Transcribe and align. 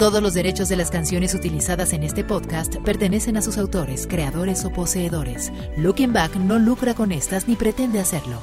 Todos 0.00 0.22
los 0.22 0.32
derechos 0.32 0.70
de 0.70 0.76
las 0.76 0.90
canciones 0.90 1.34
utilizadas 1.34 1.92
en 1.92 2.02
este 2.04 2.24
podcast 2.24 2.76
pertenecen 2.76 3.36
a 3.36 3.42
sus 3.42 3.58
autores, 3.58 4.06
creadores 4.06 4.64
o 4.64 4.72
poseedores. 4.72 5.52
Looking 5.76 6.14
Back 6.14 6.36
no 6.36 6.58
lucra 6.58 6.94
con 6.94 7.12
estas 7.12 7.46
ni 7.46 7.54
pretende 7.54 8.00
hacerlo. 8.00 8.40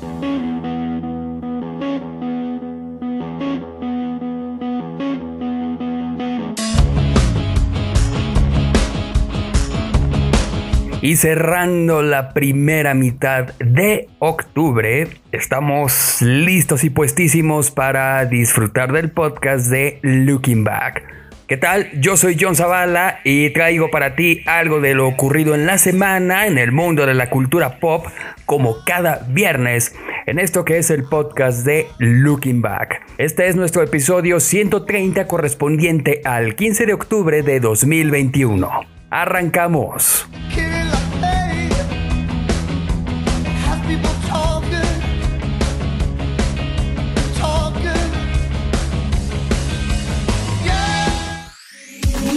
Y 11.02 11.16
cerrando 11.16 12.04
la 12.04 12.36
primera 12.36 12.94
mitad 12.94 13.56
de 13.58 14.10
octubre, 14.20 15.08
estamos 15.32 16.22
listos 16.22 16.84
y 16.84 16.92
puestísimos 16.92 17.72
para 17.72 18.24
disfrutar 18.26 18.94
del 18.94 19.10
podcast 19.10 19.72
de 19.72 19.98
Looking 20.04 20.64
Back. 20.64 21.18
¿Qué 21.48 21.56
tal? 21.56 21.90
Yo 22.02 22.18
soy 22.18 22.36
John 22.38 22.58
Zavala 22.58 23.22
y 23.24 23.52
traigo 23.52 23.90
para 23.90 24.18
ti 24.18 24.44
algo 24.46 24.82
de 24.82 24.94
lo 24.94 25.08
ocurrido 25.08 25.56
en 25.56 25.66
la 25.66 25.78
semana 25.78 26.46
en 26.46 26.58
el 26.58 26.74
mundo 26.74 27.06
de 27.06 27.14
la 27.14 27.30
cultura 27.30 27.80
pop, 27.80 28.06
como 28.46 28.84
cada 28.86 29.26
viernes, 29.30 29.96
en 30.26 30.40
esto 30.40 30.66
que 30.66 30.78
es 30.78 30.90
el 30.90 31.06
podcast 31.06 31.66
de 31.66 31.88
Looking 32.00 32.62
Back. 32.62 33.02
Este 33.18 33.48
es 33.48 33.56
nuestro 33.56 33.82
episodio 33.82 34.42
130 34.42 35.26
correspondiente 35.26 36.20
al 36.26 36.56
15 36.56 36.86
de 36.86 36.94
octubre 36.94 37.42
de 37.42 37.62
2021. 37.62 38.70
Arrancamos. 39.10 40.28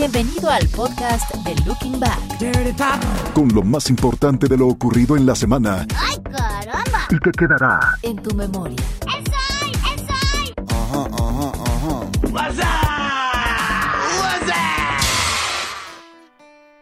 Bienvenido 0.01 0.49
al 0.49 0.67
podcast 0.69 1.31
de 1.45 1.55
Looking 1.67 2.01
Back. 2.01 2.19
Con 3.35 3.49
lo 3.49 3.63
más 3.63 3.91
importante 3.91 4.49
de 4.49 4.57
lo 4.57 4.69
ocurrido 4.69 5.15
en 5.15 5.27
la 5.27 5.35
semana. 5.35 5.87
¡Ay, 5.95 6.17
caramba! 6.23 7.07
Y 7.11 7.19
que 7.19 7.31
quedará 7.33 7.99
En 8.01 8.17
tu 8.17 8.35
memoria. 8.35 8.79
¡Esoy! 9.03 9.73
¡Esoy! 9.95 10.55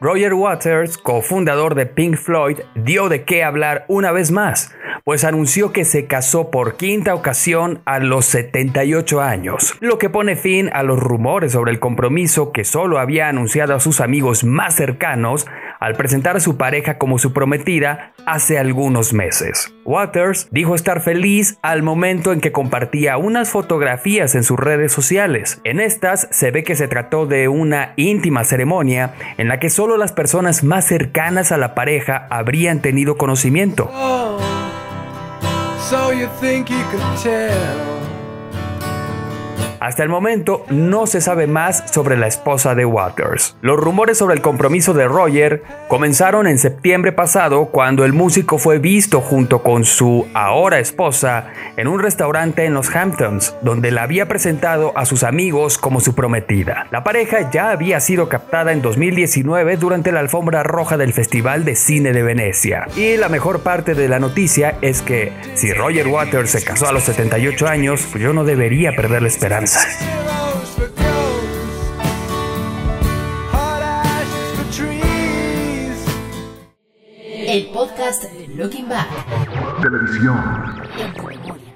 Roger 0.00 0.32
Waters, 0.34 0.96
cofundador 0.96 1.74
de 1.74 1.84
Pink 1.86 2.16
Floyd, 2.16 2.60
dio 2.76 3.08
de 3.08 3.24
qué 3.24 3.42
hablar 3.42 3.84
una 3.88 4.12
vez 4.12 4.30
más, 4.30 4.72
pues 5.02 5.24
anunció 5.24 5.72
que 5.72 5.84
se 5.84 6.06
casó 6.06 6.52
por 6.52 6.76
quinta 6.76 7.16
ocasión 7.16 7.82
a 7.84 7.98
los 7.98 8.26
78 8.26 9.20
años, 9.20 9.74
lo 9.80 9.98
que 9.98 10.08
pone 10.08 10.36
fin 10.36 10.70
a 10.72 10.84
los 10.84 11.00
rumores 11.00 11.50
sobre 11.50 11.72
el 11.72 11.80
compromiso 11.80 12.52
que 12.52 12.62
solo 12.62 13.00
había 13.00 13.28
anunciado 13.28 13.74
a 13.74 13.80
sus 13.80 14.00
amigos 14.00 14.44
más 14.44 14.76
cercanos 14.76 15.48
al 15.80 15.94
presentar 15.94 16.36
a 16.36 16.40
su 16.40 16.56
pareja 16.56 16.98
como 16.98 17.18
su 17.18 17.32
prometida 17.32 18.12
hace 18.26 18.58
algunos 18.58 19.12
meses. 19.12 19.72
Waters 19.84 20.48
dijo 20.50 20.74
estar 20.74 21.00
feliz 21.00 21.58
al 21.62 21.82
momento 21.82 22.32
en 22.32 22.40
que 22.40 22.52
compartía 22.52 23.16
unas 23.16 23.50
fotografías 23.50 24.34
en 24.34 24.44
sus 24.44 24.58
redes 24.58 24.92
sociales. 24.92 25.60
En 25.64 25.80
estas 25.80 26.28
se 26.30 26.50
ve 26.50 26.62
que 26.62 26.76
se 26.76 26.88
trató 26.88 27.26
de 27.26 27.48
una 27.48 27.94
íntima 27.96 28.44
ceremonia 28.44 29.14
en 29.38 29.48
la 29.48 29.58
que 29.58 29.70
solo 29.70 29.87
las 29.96 30.12
personas 30.12 30.64
más 30.64 30.84
cercanas 30.84 31.52
a 31.52 31.56
la 31.56 31.74
pareja 31.74 32.26
habrían 32.30 32.82
tenido 32.82 33.16
conocimiento. 33.16 33.90
Tell? 37.22 37.97
Hasta 39.80 40.02
el 40.02 40.08
momento 40.08 40.64
no 40.70 41.06
se 41.06 41.20
sabe 41.20 41.46
más 41.46 41.84
sobre 41.90 42.16
la 42.16 42.26
esposa 42.26 42.74
de 42.74 42.84
Waters. 42.84 43.56
Los 43.62 43.78
rumores 43.78 44.18
sobre 44.18 44.34
el 44.34 44.42
compromiso 44.42 44.94
de 44.94 45.06
Roger 45.06 45.62
comenzaron 45.88 46.46
en 46.46 46.58
septiembre 46.58 47.12
pasado 47.12 47.66
cuando 47.66 48.04
el 48.04 48.12
músico 48.12 48.58
fue 48.58 48.78
visto 48.78 49.20
junto 49.20 49.62
con 49.62 49.84
su 49.84 50.26
ahora 50.34 50.78
esposa 50.80 51.52
en 51.76 51.86
un 51.88 52.00
restaurante 52.00 52.64
en 52.64 52.74
los 52.74 52.94
Hamptons, 52.94 53.54
donde 53.62 53.90
la 53.90 54.02
había 54.02 54.26
presentado 54.26 54.92
a 54.96 55.04
sus 55.04 55.22
amigos 55.22 55.78
como 55.78 56.00
su 56.00 56.14
prometida. 56.14 56.86
La 56.90 57.04
pareja 57.04 57.50
ya 57.50 57.70
había 57.70 58.00
sido 58.00 58.28
captada 58.28 58.72
en 58.72 58.82
2019 58.82 59.76
durante 59.76 60.12
la 60.12 60.20
alfombra 60.20 60.62
roja 60.62 60.96
del 60.96 61.12
Festival 61.12 61.64
de 61.64 61.76
Cine 61.76 62.12
de 62.12 62.22
Venecia. 62.22 62.86
Y 62.96 63.16
la 63.16 63.28
mejor 63.28 63.60
parte 63.60 63.94
de 63.94 64.08
la 64.08 64.18
noticia 64.18 64.76
es 64.82 65.02
que 65.02 65.32
si 65.54 65.72
Roger 65.72 66.08
Waters 66.08 66.50
se 66.50 66.64
casó 66.64 66.88
a 66.88 66.92
los 66.92 67.04
78 67.04 67.68
años, 67.68 68.06
pues 68.10 68.22
yo 68.22 68.32
no 68.32 68.44
debería 68.44 68.92
perder 68.92 69.22
la 69.22 69.28
esperanza. 69.28 69.77
Zeros 69.78 70.74
for 70.74 70.88
ghosts, 70.88 71.90
hot 73.52 73.82
ashes 73.82 74.50
for 74.56 74.66
trees. 74.72 75.98
El 77.46 77.70
podcast 77.72 78.24
de 78.24 78.48
Looking 78.56 78.88
Back. 78.88 79.08
televisión. 79.80 80.38
En 80.98 81.14
tu 81.14 81.22
memoria. 81.22 81.68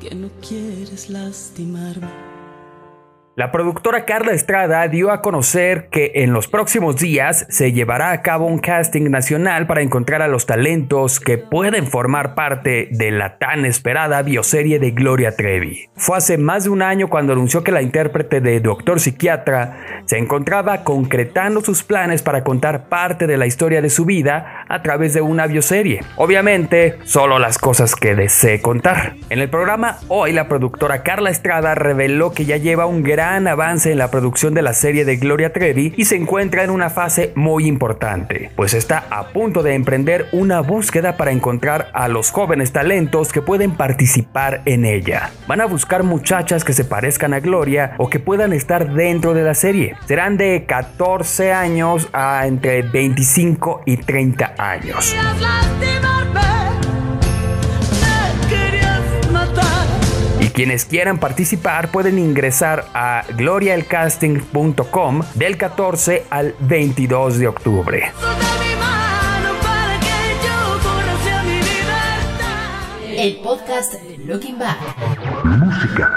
que 0.00 0.14
no 0.14 0.28
quieres 0.46 1.08
lastimarme. 1.08 2.33
La 3.36 3.50
productora 3.50 4.04
Carla 4.04 4.30
Estrada 4.30 4.86
dio 4.86 5.10
a 5.10 5.20
conocer 5.20 5.88
que 5.90 6.12
en 6.14 6.32
los 6.32 6.46
próximos 6.46 6.94
días 6.98 7.46
se 7.48 7.72
llevará 7.72 8.12
a 8.12 8.22
cabo 8.22 8.46
un 8.46 8.60
casting 8.60 9.10
nacional 9.10 9.66
para 9.66 9.82
encontrar 9.82 10.22
a 10.22 10.28
los 10.28 10.46
talentos 10.46 11.18
que 11.18 11.36
pueden 11.36 11.88
formar 11.88 12.36
parte 12.36 12.86
de 12.92 13.10
la 13.10 13.38
tan 13.38 13.64
esperada 13.64 14.22
bioserie 14.22 14.78
de 14.78 14.92
Gloria 14.92 15.34
Trevi. 15.34 15.88
Fue 15.96 16.16
hace 16.16 16.38
más 16.38 16.62
de 16.62 16.70
un 16.70 16.80
año 16.80 17.08
cuando 17.08 17.32
anunció 17.32 17.64
que 17.64 17.72
la 17.72 17.82
intérprete 17.82 18.40
de 18.40 18.60
Doctor 18.60 19.00
Psiquiatra 19.00 19.78
se 20.04 20.18
encontraba 20.18 20.84
concretando 20.84 21.60
sus 21.60 21.82
planes 21.82 22.22
para 22.22 22.44
contar 22.44 22.88
parte 22.88 23.26
de 23.26 23.36
la 23.36 23.46
historia 23.46 23.82
de 23.82 23.90
su 23.90 24.04
vida 24.04 24.63
a 24.68 24.82
través 24.82 25.14
de 25.14 25.20
una 25.20 25.46
bioserie. 25.46 26.02
Obviamente, 26.16 26.98
solo 27.04 27.38
las 27.38 27.58
cosas 27.58 27.94
que 27.94 28.14
desee 28.14 28.60
contar. 28.60 29.14
En 29.30 29.38
el 29.40 29.48
programa 29.48 29.98
hoy 30.08 30.32
la 30.32 30.48
productora 30.48 31.02
Carla 31.02 31.30
Estrada 31.30 31.74
reveló 31.74 32.32
que 32.32 32.44
ya 32.44 32.56
lleva 32.56 32.86
un 32.86 33.02
gran 33.02 33.46
avance 33.46 33.92
en 33.92 33.98
la 33.98 34.10
producción 34.10 34.54
de 34.54 34.62
la 34.62 34.72
serie 34.72 35.04
de 35.04 35.16
Gloria 35.16 35.52
Trevi 35.52 35.94
y 35.96 36.04
se 36.04 36.16
encuentra 36.16 36.64
en 36.64 36.70
una 36.70 36.90
fase 36.90 37.32
muy 37.34 37.66
importante, 37.66 38.50
pues 38.56 38.74
está 38.74 39.04
a 39.10 39.28
punto 39.28 39.62
de 39.62 39.74
emprender 39.74 40.26
una 40.32 40.60
búsqueda 40.60 41.16
para 41.16 41.32
encontrar 41.32 41.90
a 41.92 42.08
los 42.08 42.30
jóvenes 42.30 42.72
talentos 42.72 43.32
que 43.32 43.42
pueden 43.42 43.72
participar 43.72 44.62
en 44.64 44.84
ella. 44.84 45.30
Van 45.46 45.60
a 45.60 45.66
buscar 45.66 46.02
muchachas 46.02 46.64
que 46.64 46.72
se 46.72 46.84
parezcan 46.84 47.34
a 47.34 47.40
Gloria 47.40 47.94
o 47.98 48.08
que 48.08 48.20
puedan 48.20 48.52
estar 48.52 48.92
dentro 48.92 49.34
de 49.34 49.42
la 49.42 49.54
serie. 49.54 49.96
Serán 50.06 50.36
de 50.36 50.64
14 50.66 51.52
años 51.52 52.08
a 52.12 52.46
entre 52.46 52.82
25 52.82 53.82
y 53.86 53.96
30 53.96 54.53
años. 54.58 55.14
Y 60.40 60.48
quienes 60.50 60.84
quieran 60.84 61.18
participar 61.18 61.90
pueden 61.90 62.18
ingresar 62.18 62.86
a 62.94 63.24
gloriaelcasting.com 63.36 65.22
del 65.34 65.56
14 65.56 66.26
al 66.30 66.54
22 66.60 67.38
de 67.38 67.48
octubre. 67.48 68.12
El 73.16 73.36
podcast 73.36 73.94
de 73.94 74.18
Looking 74.18 74.58
Back. 74.58 74.76
Música. 75.44 76.10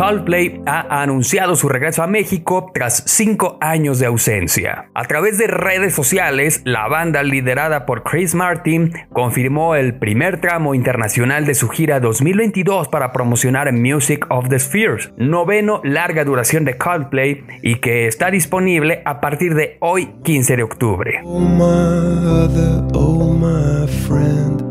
Coldplay 0.00 0.62
ha 0.64 1.02
anunciado 1.02 1.56
su 1.56 1.68
regreso 1.68 2.02
a 2.02 2.06
México 2.06 2.70
tras 2.72 3.02
cinco 3.04 3.58
años 3.60 3.98
de 3.98 4.06
ausencia. 4.06 4.88
A 4.94 5.04
través 5.04 5.36
de 5.36 5.46
redes 5.46 5.94
sociales, 5.94 6.62
la 6.64 6.88
banda 6.88 7.22
liderada 7.22 7.84
por 7.84 8.02
Chris 8.02 8.34
Martin 8.34 8.94
confirmó 9.12 9.74
el 9.74 9.98
primer 9.98 10.40
tramo 10.40 10.74
internacional 10.74 11.44
de 11.44 11.54
su 11.54 11.68
gira 11.68 12.00
2022 12.00 12.88
para 12.88 13.12
promocionar 13.12 13.70
Music 13.74 14.24
of 14.30 14.48
the 14.48 14.58
Spheres, 14.58 15.12
noveno 15.18 15.82
larga 15.84 16.24
duración 16.24 16.64
de 16.64 16.78
Coldplay 16.78 17.44
y 17.62 17.74
que 17.80 18.06
está 18.06 18.30
disponible 18.30 19.02
a 19.04 19.20
partir 19.20 19.54
de 19.54 19.76
hoy 19.80 20.14
15 20.24 20.56
de 20.56 20.62
octubre. 20.62 21.20
Oh 21.24 21.40
my 21.40 22.90
oh 22.94 23.34
my. 23.34 24.69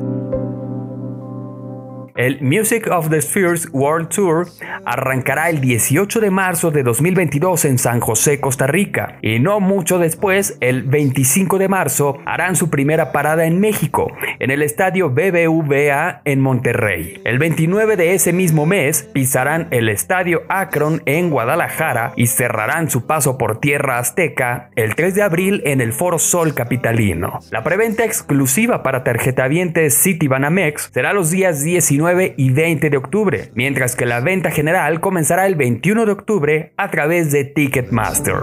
El 2.19 2.41
Music 2.41 2.89
of 2.91 3.09
the 3.09 3.21
Spheres 3.21 3.69
World 3.71 4.09
Tour 4.09 4.45
arrancará 4.83 5.49
el 5.49 5.61
18 5.61 6.19
de 6.19 6.29
marzo 6.29 6.69
de 6.69 6.83
2022 6.83 7.63
en 7.63 7.77
San 7.77 8.01
José, 8.01 8.41
Costa 8.41 8.67
Rica, 8.67 9.17
y 9.21 9.39
no 9.39 9.61
mucho 9.61 9.99
después, 9.99 10.57
el 10.59 10.83
25 10.83 11.57
de 11.57 11.69
marzo, 11.69 12.17
harán 12.25 12.57
su 12.57 12.69
primera 12.69 13.13
parada 13.13 13.45
en 13.45 13.61
México, 13.61 14.11
en 14.39 14.51
el 14.51 14.63
estadio 14.63 15.11
BBVA 15.11 16.21
en 16.25 16.41
Monterrey. 16.41 17.21
El 17.23 17.39
29 17.39 17.95
de 17.95 18.13
ese 18.15 18.33
mismo 18.33 18.65
mes, 18.65 19.03
pisarán 19.13 19.69
el 19.71 19.87
estadio 19.87 20.43
Akron 20.49 21.01
en 21.05 21.29
Guadalajara 21.29 22.11
y 22.17 22.27
cerrarán 22.27 22.89
su 22.89 23.07
paso 23.07 23.37
por 23.37 23.61
tierra 23.61 23.97
azteca 23.97 24.71
el 24.75 24.93
3 24.93 25.15
de 25.15 25.21
abril 25.21 25.61
en 25.63 25.79
el 25.79 25.93
Foro 25.93 26.19
Sol 26.19 26.53
Capitalino. 26.53 27.39
La 27.49 27.63
preventa 27.63 28.03
exclusiva 28.03 28.83
para 28.83 29.05
tarjetavientes 29.05 29.93
City 29.93 30.27
Banamex 30.27 30.89
será 30.93 31.13
los 31.13 31.31
días 31.31 31.63
19 31.63 32.08
y 32.37 32.51
20 32.51 32.89
de 32.89 32.97
octubre, 32.97 33.51
mientras 33.53 33.95
que 33.95 34.05
la 34.05 34.19
venta 34.19 34.51
general 34.51 34.99
comenzará 34.99 35.45
el 35.47 35.55
21 35.55 36.05
de 36.05 36.11
octubre 36.11 36.73
a 36.77 36.89
través 36.89 37.31
de 37.31 37.45
Ticketmaster. 37.45 38.35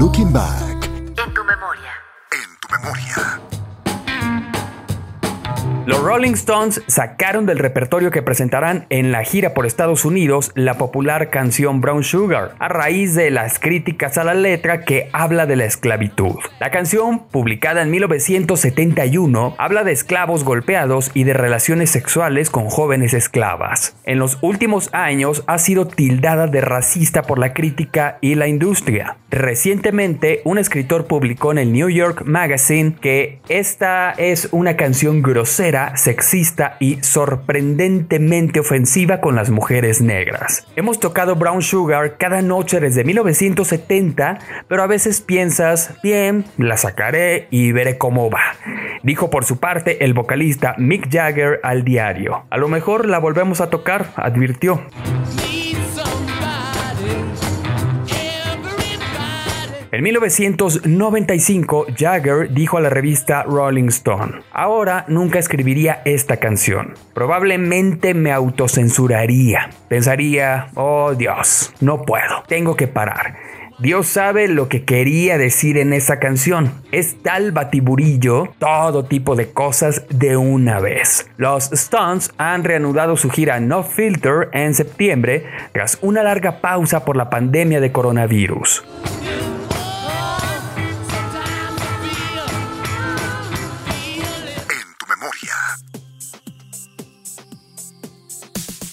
Looking 0.00 0.32
Back. 0.32 0.90
En 1.26 1.34
tu 1.34 1.44
memoria. 1.44 1.92
En 2.30 2.60
tu 2.60 2.68
memoria. 2.70 3.47
Los 5.88 6.02
Rolling 6.02 6.34
Stones 6.34 6.82
sacaron 6.86 7.46
del 7.46 7.58
repertorio 7.58 8.10
que 8.10 8.20
presentarán 8.20 8.84
en 8.90 9.10
la 9.10 9.24
gira 9.24 9.54
por 9.54 9.64
Estados 9.64 10.04
Unidos 10.04 10.52
la 10.54 10.76
popular 10.76 11.30
canción 11.30 11.80
Brown 11.80 12.04
Sugar, 12.04 12.54
a 12.58 12.68
raíz 12.68 13.14
de 13.14 13.30
las 13.30 13.58
críticas 13.58 14.18
a 14.18 14.24
la 14.24 14.34
letra 14.34 14.82
que 14.84 15.08
habla 15.14 15.46
de 15.46 15.56
la 15.56 15.64
esclavitud. 15.64 16.34
La 16.60 16.70
canción, 16.70 17.20
publicada 17.30 17.80
en 17.80 17.90
1971, 17.90 19.54
habla 19.56 19.82
de 19.82 19.92
esclavos 19.92 20.44
golpeados 20.44 21.10
y 21.14 21.24
de 21.24 21.32
relaciones 21.32 21.88
sexuales 21.88 22.50
con 22.50 22.68
jóvenes 22.68 23.14
esclavas. 23.14 23.96
En 24.04 24.18
los 24.18 24.36
últimos 24.42 24.90
años 24.92 25.42
ha 25.46 25.56
sido 25.56 25.86
tildada 25.86 26.48
de 26.48 26.60
racista 26.60 27.22
por 27.22 27.38
la 27.38 27.54
crítica 27.54 28.18
y 28.20 28.34
la 28.34 28.46
industria. 28.46 29.16
Recientemente, 29.30 30.40
un 30.44 30.58
escritor 30.58 31.06
publicó 31.06 31.52
en 31.52 31.58
el 31.58 31.72
New 31.72 31.90
York 31.90 32.22
Magazine 32.24 32.94
que 33.00 33.40
esta 33.48 34.12
es 34.12 34.48
una 34.52 34.76
canción 34.76 35.22
grosera, 35.22 35.77
sexista 35.96 36.76
y 36.80 37.02
sorprendentemente 37.02 38.60
ofensiva 38.60 39.20
con 39.20 39.34
las 39.34 39.50
mujeres 39.50 40.00
negras. 40.00 40.66
Hemos 40.76 41.00
tocado 41.00 41.36
Brown 41.36 41.62
Sugar 41.62 42.16
cada 42.18 42.42
noche 42.42 42.80
desde 42.80 43.04
1970, 43.04 44.38
pero 44.68 44.82
a 44.82 44.86
veces 44.86 45.20
piensas, 45.20 45.94
bien, 46.02 46.44
la 46.56 46.76
sacaré 46.76 47.48
y 47.50 47.72
veré 47.72 47.98
cómo 47.98 48.30
va. 48.30 48.56
Dijo 49.02 49.30
por 49.30 49.44
su 49.44 49.58
parte 49.58 50.04
el 50.04 50.14
vocalista 50.14 50.74
Mick 50.78 51.08
Jagger 51.10 51.60
al 51.62 51.84
diario. 51.84 52.44
A 52.50 52.56
lo 52.56 52.68
mejor 52.68 53.06
la 53.06 53.18
volvemos 53.18 53.60
a 53.60 53.70
tocar, 53.70 54.12
advirtió. 54.16 54.82
En 59.98 60.04
1995, 60.04 61.86
Jagger 61.96 62.52
dijo 62.52 62.76
a 62.76 62.80
la 62.80 62.88
revista 62.88 63.42
Rolling 63.42 63.88
Stone, 63.88 64.42
ahora 64.52 65.04
nunca 65.08 65.40
escribiría 65.40 66.02
esta 66.04 66.36
canción. 66.36 66.94
Probablemente 67.14 68.14
me 68.14 68.30
autocensuraría. 68.30 69.70
Pensaría, 69.88 70.68
oh 70.76 71.16
Dios, 71.16 71.74
no 71.80 72.02
puedo, 72.02 72.44
tengo 72.46 72.76
que 72.76 72.86
parar. 72.86 73.38
Dios 73.80 74.06
sabe 74.06 74.46
lo 74.46 74.68
que 74.68 74.84
quería 74.84 75.36
decir 75.36 75.76
en 75.76 75.92
esa 75.92 76.20
canción. 76.20 76.70
Es 76.92 77.20
tal 77.20 77.50
batiburillo, 77.50 78.54
todo 78.60 79.04
tipo 79.04 79.34
de 79.34 79.50
cosas 79.50 80.04
de 80.10 80.36
una 80.36 80.78
vez. 80.78 81.28
Los 81.38 81.72
Stones 81.72 82.30
han 82.38 82.62
reanudado 82.62 83.16
su 83.16 83.30
gira 83.30 83.58
No 83.58 83.82
Filter 83.82 84.48
en 84.52 84.74
septiembre 84.74 85.44
tras 85.72 85.98
una 86.02 86.22
larga 86.22 86.60
pausa 86.60 87.04
por 87.04 87.16
la 87.16 87.30
pandemia 87.30 87.80
de 87.80 87.90
coronavirus. 87.90 88.84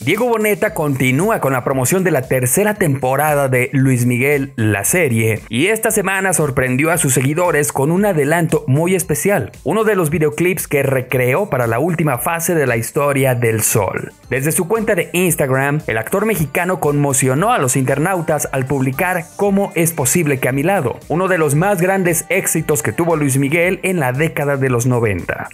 Diego 0.06 0.30
Boneta 0.30 0.75
continúa 0.75 1.40
con 1.40 1.54
la 1.54 1.63
promoción 1.63 2.04
de 2.04 2.12
la 2.12 2.22
tercera 2.22 2.75
temporada 2.75 3.50
de 3.50 3.72
Luis 3.74 4.06
Miguel, 4.06 4.54
la 4.56 4.86
serie, 4.86 5.42
y 5.50 5.66
esta 5.66 5.90
semana 5.90 6.31
sorprendió 6.34 6.92
a 6.92 7.00
sus 7.00 7.16
seguidores 7.16 7.72
con 7.72 7.90
un 7.90 8.06
adelanto 8.06 8.63
muy 8.68 8.94
especial, 8.94 9.52
uno 9.63 9.84
de 9.84 9.96
los 9.96 10.12
videoclips 10.12 10.68
que 10.68 10.84
recreó 10.84 11.50
para 11.50 11.66
la 11.66 11.80
última 11.80 12.19
fase 12.19 12.54
de 12.54 12.68
la 12.68 12.78
historia 12.78 13.34
del 13.34 13.63
Sol. 13.63 14.13
Desde 14.30 14.52
su 14.52 14.68
cuenta 14.68 14.94
de 14.94 15.10
Instagram, 15.12 15.81
el 15.88 15.98
actor 15.98 16.28
mexicano 16.28 16.80
conmocionó 16.80 17.52
a 17.52 17.57
los 17.57 17.75
internautas 17.75 18.48
al 18.52 18.68
publicar 18.68 19.25
Cómo 19.38 19.72
es 19.74 19.92
posible 19.92 20.38
que 20.38 20.50
a 20.50 20.52
mi 20.52 20.62
lado, 20.62 21.00
uno 21.07 21.28
de 21.28 21.40
los 21.40 21.56
más 21.56 21.81
grandes 21.81 22.25
éxitos 22.30 22.84
que 22.84 22.94
tuvo 22.94 23.16
Luis 23.16 23.40
Miguel 23.40 23.80
en 23.81 24.00
la 24.00 24.12
década 24.12 24.56
de 24.56 24.69
los 24.69 24.86
90. 24.86 25.50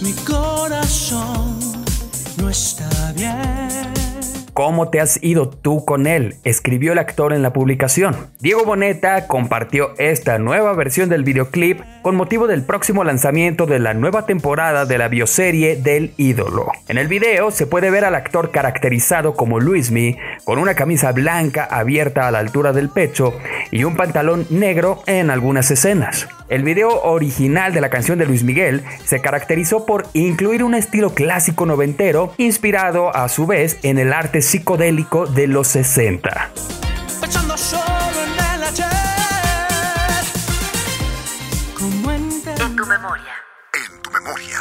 Mi 0.00 0.14
corazón 0.24 1.60
no 2.40 2.48
está 2.48 3.12
bien. 3.14 3.38
¿Cómo 4.52 4.90
te 4.90 5.00
has 5.00 5.22
ido 5.22 5.48
tú 5.48 5.84
con 5.84 6.06
él? 6.06 6.34
Escribió 6.44 6.92
el 6.92 6.98
actor 6.98 7.32
en 7.32 7.42
la 7.42 7.52
publicación. 7.52 8.14
Diego 8.40 8.64
Boneta 8.64 9.26
compartió 9.26 9.94
esta 9.96 10.38
nueva 10.38 10.74
versión 10.74 11.08
del 11.08 11.24
videoclip 11.24 11.80
con 12.02 12.16
motivo 12.16 12.46
del 12.46 12.62
próximo 12.62 13.04
lanzamiento 13.04 13.64
de 13.64 13.78
la 13.78 13.94
nueva 13.94 14.26
temporada 14.26 14.84
de 14.84 14.98
la 14.98 15.08
bioserie 15.08 15.76
del 15.76 16.12
ídolo. 16.18 16.72
En 16.88 16.98
el 16.98 17.08
video 17.08 17.50
se 17.50 17.66
puede 17.66 17.90
ver 17.90 18.04
al 18.04 18.14
actor 18.14 18.50
caracterizado 18.50 19.34
como 19.34 19.60
Luismi 19.60 20.18
con 20.44 20.58
una 20.58 20.74
camisa 20.74 21.12
blanca 21.12 21.64
abierta 21.64 22.28
a 22.28 22.30
la 22.30 22.40
altura 22.40 22.72
del 22.72 22.90
pecho 22.90 23.32
y 23.70 23.84
un 23.84 23.96
pantalón 23.96 24.46
negro 24.50 25.02
en 25.06 25.30
algunas 25.30 25.70
escenas. 25.70 26.28
El 26.50 26.64
video 26.64 27.02
original 27.02 27.72
de 27.72 27.80
la 27.80 27.90
canción 27.90 28.18
de 28.18 28.26
Luis 28.26 28.42
Miguel 28.42 28.82
se 29.04 29.20
caracterizó 29.20 29.86
por 29.86 30.08
incluir 30.14 30.64
un 30.64 30.74
estilo 30.74 31.14
clásico 31.14 31.64
noventero 31.64 32.34
inspirado 32.38 33.14
a 33.14 33.28
su 33.28 33.46
vez 33.46 33.78
en 33.84 33.98
el 33.98 34.12
arte 34.12 34.42
psicodélico 34.42 35.26
de 35.26 35.46
los 35.46 35.68
60. 35.68 36.50
Pensando 37.20 37.56
solo 37.56 37.84
en 38.24 38.32
el 38.56 38.62
ayer. 38.64 38.86
Como 41.78 42.10
en 42.10 42.22
En 42.24 42.76
tu 42.76 42.84
memoria. 42.84 43.32
En 43.72 44.02
tu 44.02 44.10
memoria. 44.10 44.59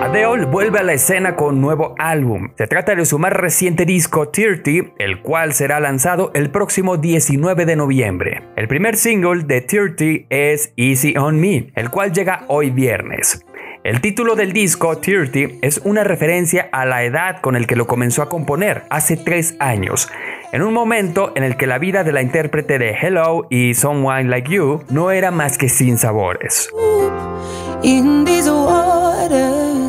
Adele 0.00 0.46
vuelve 0.46 0.78
a 0.78 0.82
la 0.82 0.94
escena 0.94 1.36
con 1.36 1.60
nuevo 1.60 1.94
álbum. 1.98 2.52
Se 2.56 2.66
trata 2.66 2.94
de 2.94 3.04
su 3.04 3.18
más 3.18 3.34
reciente 3.34 3.84
disco 3.84 4.30
30, 4.30 4.94
el 4.98 5.20
cual 5.20 5.52
será 5.52 5.78
lanzado 5.78 6.30
el 6.34 6.50
próximo 6.50 6.96
19 6.96 7.66
de 7.66 7.76
noviembre. 7.76 8.42
El 8.56 8.66
primer 8.66 8.96
single 8.96 9.44
de 9.44 9.60
30 9.60 10.26
es 10.30 10.72
Easy 10.76 11.14
on 11.18 11.38
Me, 11.38 11.70
el 11.74 11.90
cual 11.90 12.12
llega 12.12 12.44
hoy 12.48 12.70
viernes. 12.70 13.44
El 13.84 14.00
título 14.00 14.36
del 14.36 14.54
disco, 14.54 14.96
30, 14.96 15.58
es 15.60 15.82
una 15.84 16.02
referencia 16.02 16.70
a 16.72 16.86
la 16.86 17.04
edad 17.04 17.42
con 17.42 17.54
el 17.54 17.66
que 17.66 17.76
lo 17.76 17.86
comenzó 17.86 18.22
a 18.22 18.30
componer, 18.30 18.84
hace 18.88 19.18
tres 19.18 19.54
años, 19.58 20.08
en 20.52 20.62
un 20.62 20.72
momento 20.72 21.32
en 21.36 21.44
el 21.44 21.58
que 21.58 21.66
la 21.66 21.78
vida 21.78 22.04
de 22.04 22.12
la 22.12 22.22
intérprete 22.22 22.78
de 22.78 22.90
Hello 22.92 23.46
y 23.50 23.74
Someone 23.74 24.24
Like 24.24 24.50
You 24.50 24.82
no 24.88 25.10
era 25.10 25.30
más 25.30 25.58
que 25.58 25.68
sin 25.68 25.98
sabores. 25.98 26.70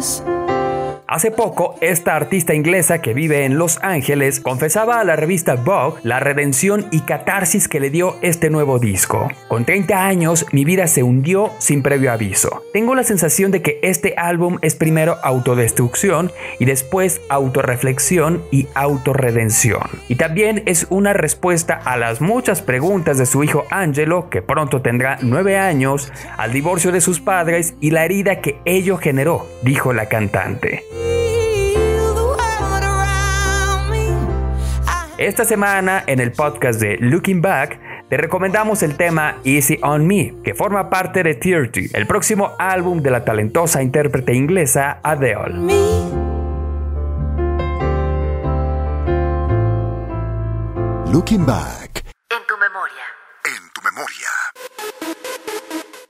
us. 0.01 0.40
Hace 1.11 1.29
poco, 1.29 1.75
esta 1.81 2.15
artista 2.15 2.53
inglesa 2.53 3.01
que 3.01 3.13
vive 3.13 3.43
en 3.43 3.57
Los 3.57 3.79
Ángeles 3.81 4.39
confesaba 4.39 5.01
a 5.01 5.03
la 5.03 5.17
revista 5.17 5.55
Vogue 5.55 5.99
la 6.03 6.21
redención 6.21 6.87
y 6.89 7.01
catarsis 7.01 7.67
que 7.67 7.81
le 7.81 7.89
dio 7.89 8.15
este 8.21 8.49
nuevo 8.49 8.79
disco. 8.79 9.27
Con 9.49 9.65
30 9.65 10.05
años, 10.05 10.45
mi 10.53 10.63
vida 10.63 10.87
se 10.87 11.03
hundió 11.03 11.51
sin 11.57 11.83
previo 11.83 12.13
aviso. 12.13 12.63
Tengo 12.71 12.95
la 12.95 13.03
sensación 13.03 13.51
de 13.51 13.61
que 13.61 13.81
este 13.83 14.13
álbum 14.15 14.57
es 14.61 14.75
primero 14.75 15.17
autodestrucción 15.21 16.31
y 16.59 16.63
después 16.63 17.19
autorreflexión 17.27 18.41
y 18.49 18.69
autorredención. 18.73 19.83
Y 20.07 20.15
también 20.15 20.63
es 20.65 20.87
una 20.89 21.11
respuesta 21.11 21.73
a 21.73 21.97
las 21.97 22.21
muchas 22.21 22.61
preguntas 22.61 23.17
de 23.17 23.25
su 23.25 23.43
hijo 23.43 23.65
Angelo, 23.69 24.29
que 24.29 24.41
pronto 24.41 24.81
tendrá 24.81 25.17
9 25.21 25.57
años, 25.57 26.09
al 26.37 26.53
divorcio 26.53 26.93
de 26.93 27.01
sus 27.01 27.19
padres 27.19 27.73
y 27.81 27.91
la 27.91 28.05
herida 28.05 28.39
que 28.39 28.61
ello 28.63 28.95
generó, 28.95 29.45
dijo 29.61 29.91
la 29.91 30.05
cantante. 30.05 30.85
Esta 35.21 35.45
semana 35.45 36.03
en 36.07 36.19
el 36.19 36.31
podcast 36.31 36.81
de 36.81 36.97
Looking 36.99 37.43
Back 37.43 37.79
te 38.09 38.17
recomendamos 38.17 38.81
el 38.81 38.97
tema 38.97 39.37
Easy 39.43 39.77
on 39.83 40.07
Me, 40.07 40.33
que 40.43 40.55
forma 40.55 40.89
parte 40.89 41.21
de 41.21 41.35
30, 41.35 41.95
el 41.95 42.07
próximo 42.07 42.53
álbum 42.57 43.03
de 43.03 43.11
la 43.11 43.23
talentosa 43.23 43.83
intérprete 43.83 44.33
inglesa 44.33 44.99
Adele. 45.03 45.53
me. 45.53 45.75
Looking 51.13 51.45
Back. 51.45 52.00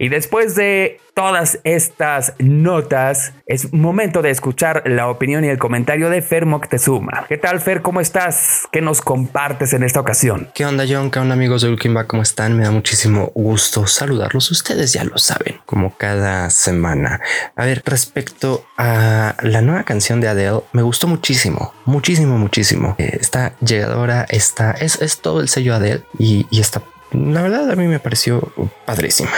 Y 0.01 0.09
después 0.09 0.55
de 0.55 0.99
todas 1.13 1.59
estas 1.63 2.33
notas, 2.39 3.33
es 3.45 3.71
momento 3.71 4.23
de 4.23 4.31
escuchar 4.31 4.81
la 4.87 5.07
opinión 5.09 5.45
y 5.45 5.49
el 5.49 5.59
comentario 5.59 6.09
de 6.09 6.23
Fer 6.23 6.47
Moctezuma. 6.47 7.25
¿Qué 7.29 7.37
tal, 7.37 7.59
Fer? 7.59 7.83
¿Cómo 7.83 8.01
estás? 8.01 8.63
¿Qué 8.71 8.81
nos 8.81 8.99
compartes 9.01 9.73
en 9.73 9.83
esta 9.83 9.99
ocasión? 9.99 10.49
¿Qué 10.55 10.65
onda, 10.65 10.85
John? 10.89 11.11
¿Qué 11.11 11.19
onda, 11.19 11.35
amigos 11.35 11.61
de 11.61 11.89
Back? 11.89 12.07
¿Cómo 12.07 12.23
están? 12.23 12.57
Me 12.57 12.63
da 12.63 12.71
muchísimo 12.71 13.31
gusto 13.35 13.85
saludarlos. 13.85 14.49
Ustedes 14.49 14.91
ya 14.91 15.03
lo 15.03 15.19
saben, 15.19 15.59
como 15.67 15.95
cada 15.95 16.49
semana. 16.49 17.21
A 17.55 17.65
ver, 17.65 17.83
respecto 17.85 18.65
a 18.79 19.35
la 19.43 19.61
nueva 19.61 19.83
canción 19.83 20.19
de 20.19 20.29
Adele, 20.29 20.61
me 20.73 20.81
gustó 20.81 21.05
muchísimo, 21.05 21.75
muchísimo, 21.85 22.39
muchísimo. 22.39 22.95
Eh, 22.97 23.19
está 23.21 23.55
llegadora, 23.59 24.25
está, 24.29 24.71
es, 24.71 24.99
es 24.99 25.21
todo 25.21 25.41
el 25.41 25.47
sello 25.47 25.75
Adele 25.75 26.01
y, 26.17 26.47
y 26.49 26.59
está 26.59 26.81
la 27.11 27.41
verdad 27.41 27.69
a 27.71 27.75
mí 27.75 27.87
me 27.87 27.99
pareció 27.99 28.51
padrísima. 28.85 29.31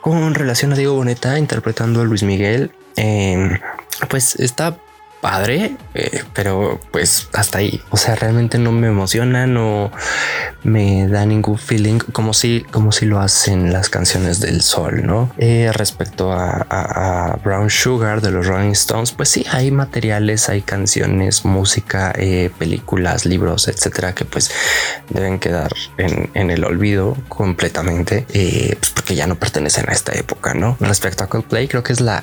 Con 0.00 0.34
relación 0.34 0.72
a 0.72 0.76
Diego 0.76 0.94
Boneta 0.94 1.38
interpretando 1.38 2.00
a 2.00 2.04
Luis 2.04 2.22
Miguel, 2.22 2.72
eh, 2.96 3.58
pues 4.08 4.36
está 4.36 4.78
padre, 5.20 5.76
eh, 5.94 6.22
pero 6.34 6.80
pues 6.90 7.28
hasta 7.32 7.58
ahí. 7.58 7.82
O 7.90 7.96
sea, 7.96 8.14
realmente 8.14 8.58
no 8.58 8.72
me 8.72 8.88
emociona, 8.88 9.46
no 9.46 9.90
me 10.62 11.08
da 11.08 11.24
ningún 11.26 11.58
feeling 11.58 11.98
como 11.98 12.34
si, 12.34 12.64
como 12.70 12.92
si 12.92 13.06
lo 13.06 13.20
hacen 13.20 13.72
las 13.72 13.88
canciones 13.88 14.40
del 14.40 14.62
sol, 14.62 15.06
no? 15.06 15.30
Eh, 15.38 15.70
respecto 15.72 16.32
a, 16.32 17.38
Brown 17.44 17.70
Sugar 17.70 18.20
de 18.20 18.30
los 18.30 18.46
Rolling 18.46 18.72
Stones, 18.72 19.12
pues 19.12 19.28
sí, 19.28 19.46
hay 19.50 19.70
materiales, 19.70 20.48
hay 20.48 20.62
canciones, 20.62 21.44
música, 21.44 22.12
eh, 22.16 22.50
películas, 22.58 23.24
libros, 23.24 23.68
etcétera, 23.68 24.14
que 24.14 24.24
pues 24.24 24.50
deben 25.10 25.38
quedar 25.38 25.72
en, 25.98 26.50
el 26.50 26.64
olvido 26.64 27.16
completamente, 27.28 28.26
pues 28.78 28.90
porque 28.90 29.14
ya 29.14 29.26
no 29.26 29.36
pertenecen 29.36 29.88
a 29.88 29.92
esta 29.92 30.12
época, 30.12 30.54
no? 30.54 30.76
Respecto 30.80 31.24
a 31.24 31.28
Coldplay, 31.28 31.68
creo 31.68 31.82
que 31.82 31.92
es 31.92 32.00
la 32.00 32.22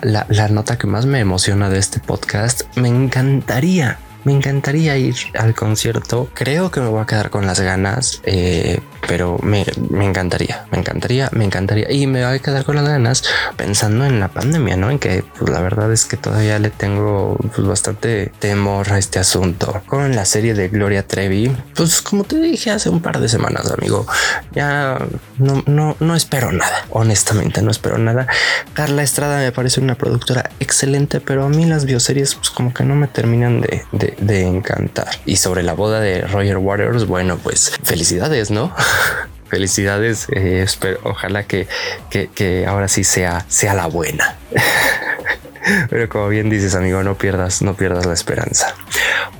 nota 0.50 0.78
que 0.78 0.88
más 0.88 1.06
me 1.06 1.20
emociona 1.20 1.70
de 1.70 1.80
este 1.80 2.00
podcast. 2.00 2.64
Me 2.84 2.90
encantaría 2.90 3.98
me 4.24 4.34
encantaría 4.34 4.98
ir 4.98 5.16
al 5.38 5.54
concierto. 5.56 6.30
Creo 6.34 6.72
que 6.72 6.80
me 6.82 6.88
voy 6.88 7.02
a 7.02 7.06
quedar 7.06 7.30
con 7.30 7.46
las 7.46 7.60
ganas, 7.60 8.22
eh, 8.26 8.80
pero 9.08 9.38
me, 9.44 9.66
me 9.90 10.06
encantaría, 10.06 10.66
me 10.72 10.78
encantaría, 10.80 11.30
me 11.34 11.44
encantaría. 11.46 11.92
Y 11.92 12.08
me 12.08 12.26
voy 12.26 12.36
a 12.36 12.40
quedar 12.40 12.64
con 12.64 12.76
las 12.76 12.88
ganas 12.88 13.24
pensando 13.58 14.06
en 14.06 14.20
la 14.20 14.30
pandemia, 14.30 14.78
¿no? 14.78 14.90
En 14.90 15.00
que 15.00 15.24
pues, 15.38 15.52
la 15.52 15.60
verdad 15.62 15.92
es 15.92 16.06
que 16.06 16.18
todavía 16.18 16.58
le 16.60 16.70
tengo 16.70 17.38
pues, 17.56 17.68
bastante 17.68 18.32
temor 18.40 18.92
a 18.94 18.98
este 18.98 19.20
asunto. 19.20 19.82
Con 19.88 20.16
la 20.16 20.26
serie 20.26 20.54
de 20.54 20.70
Gloria 20.70 21.06
Trevi, 21.08 21.52
pues 21.76 22.02
como 22.02 22.24
te 22.24 22.38
dije 22.40 22.72
hace 22.72 22.90
un 22.90 23.02
par 23.02 23.20
de 23.20 23.28
semanas, 23.30 23.70
amigo, 23.72 24.06
ya 24.54 25.00
no, 25.38 25.64
no, 25.66 25.96
no 26.00 26.16
espero 26.16 26.52
nada. 26.52 26.86
Honestamente, 26.90 27.62
no 27.62 27.72
espero 27.72 27.98
nada. 27.98 28.28
Carla 28.74 29.04
Estrada 29.04 29.40
me 29.40 29.52
parece 29.52 29.82
una 29.82 29.96
productora 29.96 30.50
excelente, 30.60 31.20
pero 31.20 31.44
a 31.46 31.50
mí 31.50 31.66
las 31.66 31.86
bioseries 31.86 32.36
pues 32.36 32.50
como 32.50 32.74
que 32.74 32.84
no 32.84 32.96
me 32.96 33.08
terminan 33.08 33.62
de, 33.62 33.84
de- 33.92 34.13
de 34.20 34.42
encantar. 34.44 35.10
Y 35.26 35.38
sobre 35.38 35.64
la 35.64 35.74
boda 35.74 36.00
de 36.00 36.22
Roger 36.22 36.58
Waters, 36.58 37.06
bueno, 37.06 37.38
pues 37.38 37.72
felicidades, 37.84 38.52
¿no? 38.52 38.74
Felicidades, 39.48 40.28
eh, 40.32 40.64
espero, 40.64 41.00
ojalá 41.04 41.44
que, 41.44 41.68
que, 42.10 42.28
que 42.28 42.66
ahora 42.66 42.88
sí 42.88 43.04
sea, 43.04 43.46
sea 43.50 43.76
la 43.76 43.86
buena. 43.86 44.36
Pero 45.90 46.10
como 46.10 46.28
bien 46.30 46.50
dices, 46.50 46.76
amigo, 46.76 47.04
no 47.04 47.18
pierdas, 47.18 47.62
no 47.62 47.76
pierdas 47.76 48.06
la 48.06 48.14
esperanza. 48.14 48.76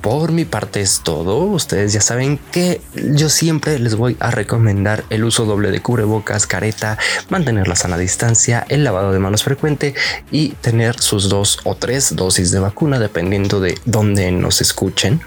Por 0.00 0.32
mi 0.32 0.44
parte 0.44 0.80
es 0.80 1.00
todo. 1.02 1.38
Ustedes 1.38 1.92
ya 1.92 2.00
saben 2.00 2.38
que 2.52 2.80
yo 2.94 3.28
siempre 3.28 3.78
les 3.78 3.94
voy 3.94 4.16
a 4.20 4.30
recomendar 4.30 5.04
el 5.10 5.24
uso 5.24 5.44
doble 5.44 5.70
de 5.70 5.80
cubrebocas, 5.80 6.46
careta, 6.46 6.98
mantener 7.28 7.68
la 7.68 7.76
sana 7.76 7.96
distancia, 7.96 8.66
el 8.68 8.84
lavado 8.84 9.12
de 9.12 9.18
manos 9.18 9.42
frecuente 9.44 9.94
y 10.30 10.50
tener 10.60 11.00
sus 11.00 11.28
dos 11.28 11.60
o 11.64 11.74
tres 11.74 12.16
dosis 12.16 12.50
de 12.50 12.58
vacuna, 12.58 12.98
dependiendo 12.98 13.60
de 13.60 13.78
dónde 13.84 14.30
nos 14.32 14.60
escuchen, 14.60 15.20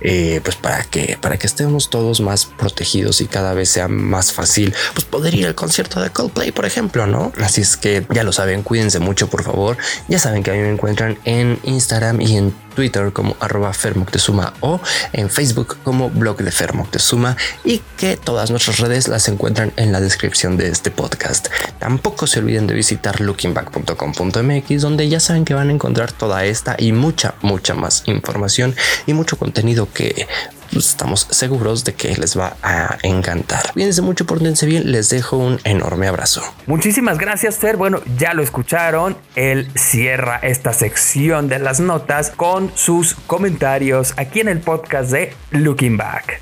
eh, 0.00 0.40
pues 0.42 0.56
para 0.56 0.84
que 0.84 1.18
para 1.20 1.36
que 1.38 1.46
estemos 1.46 1.90
todos 1.90 2.20
más 2.20 2.46
protegidos 2.46 3.20
y 3.20 3.26
cada 3.26 3.54
vez 3.54 3.68
sea 3.68 3.88
más 3.88 4.32
fácil, 4.32 4.74
pues 4.94 5.04
poder 5.04 5.34
ir 5.34 5.46
al 5.46 5.54
concierto 5.54 6.00
de 6.00 6.10
Coldplay, 6.10 6.52
por 6.52 6.66
ejemplo, 6.66 7.06
¿no? 7.06 7.32
Así 7.40 7.60
es 7.60 7.76
que 7.76 8.06
ya 8.10 8.24
lo 8.24 8.32
saben, 8.32 8.62
cuídense 8.62 8.98
mucho, 8.98 9.28
por 9.28 9.42
favor. 9.42 9.76
Ya 10.08 10.18
saben 10.18 10.42
que 10.44 10.52
a 10.52 10.54
mí 10.54 10.60
me 10.60 10.70
encuentran 10.70 11.18
en 11.24 11.58
Instagram 11.64 12.20
y 12.20 12.36
en 12.36 12.54
Twitter 12.76 13.12
como 13.12 13.36
arroba 13.40 13.72
Fermoctezuma 13.72 14.54
o 14.60 14.80
en 15.12 15.30
Facebook 15.30 15.78
como 15.82 16.10
blog 16.10 16.36
de 16.36 16.52
Fermoctezuma 16.52 17.36
y 17.64 17.82
que 17.96 18.16
todas 18.16 18.50
nuestras 18.50 18.78
redes 18.78 19.08
las 19.08 19.28
encuentran 19.28 19.72
en 19.76 19.90
la 19.90 20.00
descripción 20.00 20.56
de 20.56 20.68
este 20.68 20.90
podcast. 20.90 21.48
Tampoco 21.78 22.26
se 22.26 22.38
olviden 22.38 22.66
de 22.66 22.74
visitar 22.74 23.20
lookingback.com.mx 23.20 24.82
donde 24.82 25.08
ya 25.08 25.18
saben 25.18 25.44
que 25.44 25.54
van 25.54 25.70
a 25.70 25.72
encontrar 25.72 26.12
toda 26.12 26.44
esta 26.44 26.76
y 26.78 26.92
mucha, 26.92 27.34
mucha 27.42 27.74
más 27.74 28.04
información 28.06 28.76
y 29.06 29.14
mucho 29.14 29.36
contenido 29.38 29.88
que 29.92 30.28
pues, 30.74 30.90
estamos 30.90 31.26
seguros 31.30 31.84
de 31.84 31.94
que 31.94 32.14
les 32.16 32.38
va 32.38 32.56
a 32.62 32.98
encantar. 33.02 33.72
Cuídense 33.72 34.02
mucho, 34.02 34.26
pórtense 34.26 34.66
bien, 34.66 34.90
les 34.90 35.08
dejo 35.08 35.36
un 35.36 35.60
enorme 35.64 36.08
abrazo. 36.08 36.42
Muchísimas 36.66 37.18
gracias, 37.18 37.56
Fer. 37.56 37.76
Bueno, 37.76 38.00
ya 38.18 38.34
lo 38.34 38.42
escucharon. 38.42 39.16
Él 39.36 39.70
cierra 39.76 40.40
esta 40.42 40.72
sección 40.72 41.48
de 41.48 41.60
las 41.60 41.80
notas 41.80 42.30
con 42.30 42.72
sus 42.74 43.14
comentarios 43.26 44.14
aquí 44.16 44.40
en 44.40 44.48
el 44.48 44.60
podcast 44.60 45.10
de 45.10 45.32
Looking 45.52 45.96
Back. 45.96 46.40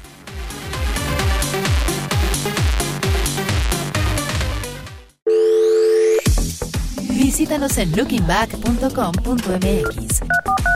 Visítanos 7.11 7.79
en 7.79 7.97
lookingback.com.mx. 7.97 10.72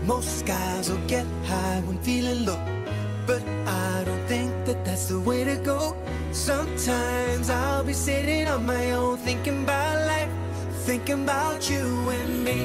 Most 0.10 0.44
guys 0.48 0.89
will 0.89 1.06
get 1.06 1.28
high 1.46 1.84
when 1.86 2.00
feeling 2.00 2.44
low, 2.44 2.60
but 3.28 3.44
I 3.68 4.04
don't 4.08 4.25
think 4.25 4.50
that 4.66 4.84
that's 4.84 5.06
the 5.10 5.20
way 5.20 5.44
to 5.44 5.56
go. 5.58 5.96
Sometimes 6.32 7.51
I'll 7.51 7.84
be 7.84 7.94
sitting 7.94 8.48
on 8.48 8.66
my 8.66 8.89
own, 8.94 9.18
thinking 9.18 9.62
about 9.66 10.08
life, 10.08 10.32
thinking 10.88 11.22
about 11.25 11.70
you 11.70 11.86
and 12.10 12.44
me. 12.44 12.60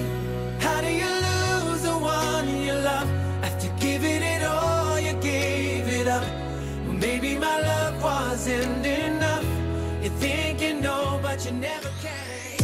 How 0.59 0.81
do 0.81 0.89
you 0.89 1.13
lose 1.29 1.83
the 1.83 1.99
one 1.99 2.49
you 2.63 2.73
love 2.73 3.11
after 3.45 3.69
giving 3.79 4.23
it 4.23 4.43
all? 4.43 4.99
You 4.99 5.13
gave 5.21 5.87
it 5.87 6.09
up. 6.09 6.27
Maybe 6.89 7.37
my 7.37 7.61
love 7.61 8.03
wasn't 8.03 8.87
enough. 8.87 9.45
You 10.03 10.09
think 10.09 10.63
you 10.63 10.81
know, 10.81 11.21
but 11.23 11.45
you 11.45 11.53
never. 11.53 11.84